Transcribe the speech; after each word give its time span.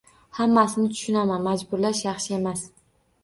Hammasini 0.35 0.87
tushunaman– 0.95 1.45
“majburlash 1.49 2.01
yaxshi 2.09 2.35
emas” 2.39 2.65